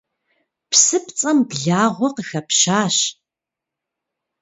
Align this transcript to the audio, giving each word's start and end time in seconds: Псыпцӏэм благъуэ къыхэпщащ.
Псыпцӏэм 0.71 1.37
благъуэ 1.49 2.09
къыхэпщащ. 2.15 2.97